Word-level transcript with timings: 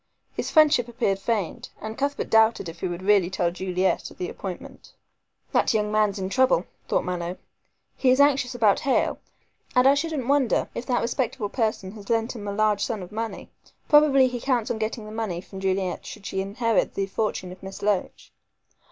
His 0.33 0.49
friendship 0.49 0.87
appeared 0.87 1.19
feigned, 1.19 1.69
and 1.79 1.95
Cuthbert 1.95 2.31
doubted 2.31 2.67
if 2.67 2.79
he 2.79 2.87
would 2.87 3.03
really 3.03 3.29
tell 3.29 3.51
Juliet 3.51 4.09
of 4.09 4.17
the 4.17 4.29
appointment. 4.31 4.93
"That 5.51 5.75
young 5.75 5.91
man's 5.91 6.17
in 6.17 6.27
trouble," 6.29 6.65
thought 6.87 7.03
Mallow, 7.05 7.37
"he 7.95 8.09
is 8.09 8.19
anxious 8.19 8.55
about 8.55 8.79
Hale, 8.79 9.19
and 9.75 9.87
I 9.87 9.93
shouldn't 9.93 10.27
wonder 10.27 10.69
if 10.73 10.87
that 10.87 11.03
respectable 11.03 11.49
person 11.49 11.91
had 11.91 12.09
lent 12.09 12.35
him 12.35 12.47
a 12.47 12.51
large 12.51 12.83
sum 12.83 13.03
of 13.03 13.11
money. 13.11 13.51
Probably 13.89 14.27
he 14.27 14.41
counts 14.41 14.71
on 14.71 14.79
getting 14.79 15.05
the 15.05 15.11
money 15.11 15.39
from 15.39 15.59
Juliet, 15.59 16.03
should 16.03 16.25
she 16.25 16.41
inherit 16.41 16.95
the 16.95 17.05
fortune 17.05 17.51
of 17.51 17.61
Miss 17.61 17.83
Loach. 17.83 18.33